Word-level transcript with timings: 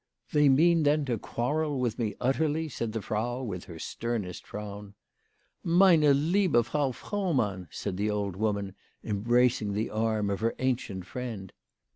"They 0.33 0.49
mean 0.49 0.81
then 0.81 1.05
to 1.05 1.19
quarrel 1.19 1.79
with 1.79 1.99
me 1.99 2.15
utterly?" 2.19 2.67
said 2.69 2.91
the 2.91 3.03
Frau 3.03 3.43
with 3.43 3.65
her 3.65 3.77
sternest 3.77 4.47
frown." 4.47 4.95
Meine 5.79 6.01
Hebe 6.01 6.65
Frau 6.65 6.89
Frohmann!" 6.91 7.67
said 7.79 7.97
the 7.97 8.09
old 8.09 8.35
woman, 8.35 8.73
embracing 9.03 9.73
the 9.73 9.91
arm 9.91 10.31
of 10.31 10.39
her 10.39 10.55
ancient 10.57 11.05
friend. 11.05 11.53